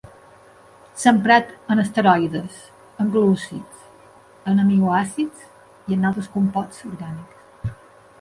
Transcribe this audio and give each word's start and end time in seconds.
S'ha 1.01 1.11
emprat 1.15 1.51
en 1.73 1.81
esteroides, 1.83 2.55
en 3.03 3.11
glúcids, 3.15 3.83
en 4.53 4.63
aminoàcids 4.65 5.45
i 5.93 5.99
en 5.99 6.09
altres 6.11 6.31
compostos 6.39 6.81
orgànics. 6.93 7.77